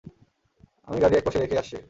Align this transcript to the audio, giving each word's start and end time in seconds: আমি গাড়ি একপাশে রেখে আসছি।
আমি 0.87 0.97
গাড়ি 0.99 1.15
একপাশে 1.17 1.39
রেখে 1.39 1.57
আসছি। 1.57 1.75